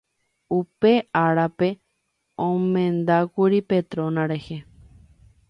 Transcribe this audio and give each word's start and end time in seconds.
upe 0.59 0.91
árape 1.25 1.69
omendákuri 2.49 3.59
Petrona 3.69 4.21
rehe 4.31 4.57